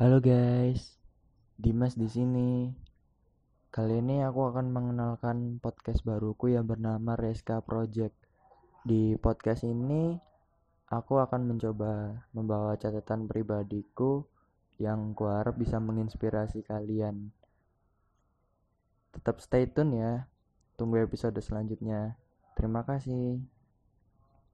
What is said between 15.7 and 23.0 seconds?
menginspirasi kalian. Tetap stay tune ya. Tunggu episode selanjutnya. Terima